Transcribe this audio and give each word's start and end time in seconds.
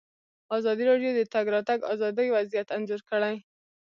ازادي 0.57 0.83
راډیو 0.91 1.11
د 1.13 1.17
د 1.19 1.21
تګ 1.33 1.45
راتګ 1.55 1.79
ازادي 1.93 2.27
وضعیت 2.35 2.67
انځور 2.75 3.01
کړی. 3.09 3.35